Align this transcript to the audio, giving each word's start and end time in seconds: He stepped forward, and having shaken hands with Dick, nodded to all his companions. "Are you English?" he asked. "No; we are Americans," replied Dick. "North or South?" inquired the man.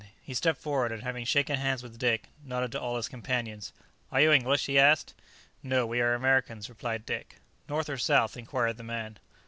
He 0.23 0.33
stepped 0.33 0.59
forward, 0.59 0.91
and 0.91 1.03
having 1.03 1.25
shaken 1.25 1.57
hands 1.57 1.83
with 1.83 1.99
Dick, 1.99 2.23
nodded 2.43 2.71
to 2.71 2.81
all 2.81 2.95
his 2.95 3.07
companions. 3.07 3.71
"Are 4.11 4.19
you 4.19 4.31
English?" 4.31 4.65
he 4.65 4.79
asked. 4.79 5.13
"No; 5.61 5.85
we 5.85 6.01
are 6.01 6.15
Americans," 6.15 6.69
replied 6.69 7.05
Dick. 7.05 7.35
"North 7.69 7.87
or 7.87 7.99
South?" 7.99 8.35
inquired 8.35 8.77
the 8.77 8.83
man. 8.83 9.19